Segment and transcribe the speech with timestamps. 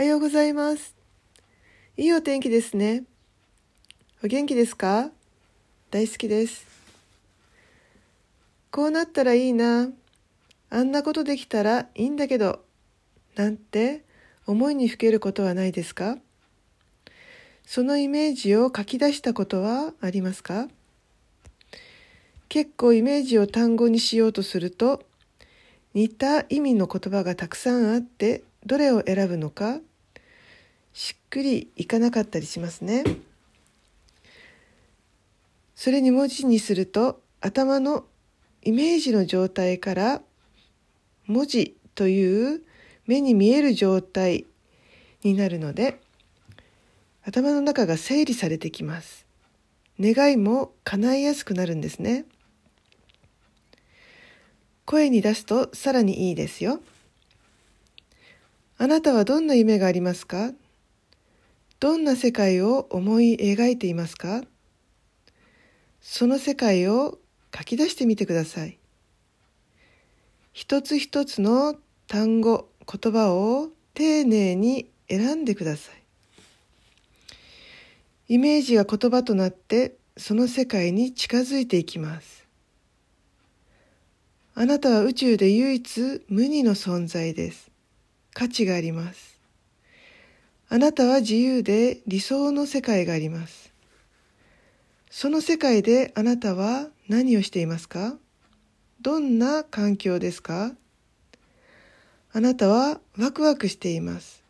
[0.00, 0.96] はようございます。
[1.98, 3.04] いいお天気ですね。
[4.24, 5.10] お元気ですか？
[5.90, 6.64] 大好きです。
[8.70, 9.90] こうなったらいいな。
[10.70, 12.64] あんなことできたらいいんだけど。
[13.36, 14.06] なんて
[14.46, 16.16] 思いにふけることはないですか？
[17.66, 20.68] そのイメージを書き出したことはありますか？
[22.48, 25.02] 結構イメージを単語にしようとすると
[25.92, 29.80] 似た意味の言葉がたくさんあってどれを選ぶのか
[30.92, 33.04] しっくりいかなかったりしますね。
[35.74, 38.04] それに文字にすると頭の
[38.62, 40.22] イメージの状態から
[41.26, 42.62] 文字という
[43.06, 44.46] 目に見える状態
[45.22, 46.00] になるので
[47.24, 49.26] 頭の中が整理されてきます。
[49.98, 52.24] 願いも叶いやすくなるんですね。
[54.84, 56.80] 声に出すとさらにいいですよ。
[58.76, 60.52] あなたはどんな夢がありますか？
[61.80, 64.42] どんな世界を思い描いていますか？
[66.02, 67.18] その世界を
[67.56, 68.78] 書き出してみてください。
[70.52, 76.02] 一つ一つの単語、言葉を丁寧に選んでください。
[78.28, 82.46] イメージが言葉となってその世界に近づいていきます。
[84.54, 87.70] あなたは宇宙で唯一無二の存在です。
[88.34, 89.39] 価値があります。
[90.72, 93.72] あなたは自由で理想の世界があります。
[95.10, 98.14] その世界であなたは何をしていますか？
[99.02, 100.72] どんな環境ですか？
[102.32, 104.44] あなたはワクワクしています。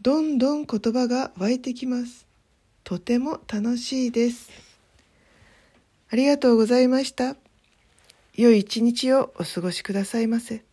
[0.00, 2.26] どんどん言葉が湧いてきます。
[2.82, 4.48] とても楽しいです。
[6.08, 7.36] ありがとうございました。
[8.34, 10.64] 良い一日をお過ごしくださいませ。